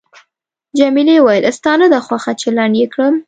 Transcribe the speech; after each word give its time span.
جميلې 0.77 1.17
وويل:، 1.21 1.45
ستا 1.57 1.73
نه 1.81 1.87
ده 1.91 1.99
خوښه 2.05 2.31
چې 2.41 2.47
لنډ 2.57 2.73
یې 2.81 2.87
کړم؟ 2.93 3.15